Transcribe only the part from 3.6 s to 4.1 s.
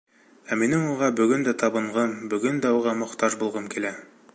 килә.